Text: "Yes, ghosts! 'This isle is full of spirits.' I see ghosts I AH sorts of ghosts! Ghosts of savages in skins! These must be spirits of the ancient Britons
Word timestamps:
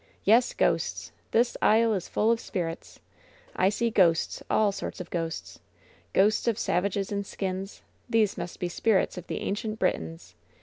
"Yes, 0.23 0.53
ghosts! 0.55 1.11
'This 1.29 1.55
isle 1.61 1.93
is 1.93 2.09
full 2.09 2.31
of 2.31 2.39
spirits.' 2.39 2.99
I 3.55 3.69
see 3.69 3.91
ghosts 3.91 4.41
I 4.49 4.55
AH 4.55 4.71
sorts 4.71 4.99
of 4.99 5.11
ghosts! 5.11 5.59
Ghosts 6.11 6.47
of 6.47 6.57
savages 6.57 7.11
in 7.11 7.23
skins! 7.23 7.83
These 8.09 8.35
must 8.35 8.59
be 8.59 8.67
spirits 8.67 9.19
of 9.19 9.27
the 9.27 9.41
ancient 9.41 9.77
Britons 9.77 10.33